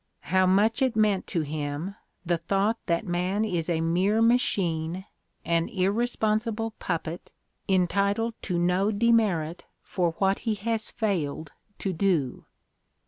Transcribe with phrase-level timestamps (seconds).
[0.33, 1.93] How much it meant to him,
[2.25, 5.05] the thought that man is a mere machine,
[5.45, 7.31] an irresponsible puppet,
[7.69, 12.45] entitled to no demerit for what he has failed to do!